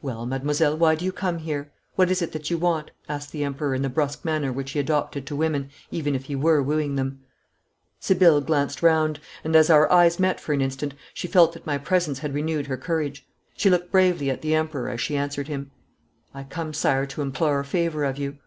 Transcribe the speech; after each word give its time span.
'Well, 0.00 0.24
mademoiselle, 0.24 0.78
why 0.78 0.94
do 0.94 1.04
you 1.04 1.12
come 1.12 1.36
here? 1.40 1.70
What 1.94 2.10
is 2.10 2.22
it 2.22 2.32
that 2.32 2.50
you 2.50 2.56
want?' 2.56 2.90
asked 3.06 3.32
the 3.32 3.44
Emperor 3.44 3.74
in 3.74 3.82
the 3.82 3.90
brusque 3.90 4.24
manner 4.24 4.50
which 4.50 4.70
he 4.70 4.78
adopted 4.78 5.26
to 5.26 5.36
women, 5.36 5.68
even 5.90 6.14
if 6.14 6.24
he 6.24 6.34
were 6.34 6.62
wooing 6.62 6.96
them. 6.96 7.20
Sibylle 8.00 8.40
glanced 8.40 8.82
round, 8.82 9.20
and 9.44 9.54
as 9.54 9.68
our 9.68 9.92
eyes 9.92 10.18
met 10.18 10.40
for 10.40 10.54
an 10.54 10.62
instant 10.62 10.94
I 11.22 11.26
felt 11.26 11.52
that 11.52 11.66
my 11.66 11.76
presence 11.76 12.20
had 12.20 12.32
renewed 12.32 12.68
her 12.68 12.78
courage. 12.78 13.26
She 13.58 13.68
looked 13.68 13.92
bravely 13.92 14.30
at 14.30 14.40
the 14.40 14.54
Emperor 14.54 14.88
as 14.88 15.02
she 15.02 15.18
answered 15.18 15.48
him. 15.48 15.70
'I 16.34 16.44
come, 16.44 16.72
Sire, 16.72 17.04
to 17.04 17.20
implore 17.20 17.60
a 17.60 17.64
favour 17.66 18.04
of 18.04 18.16
you.' 18.16 18.38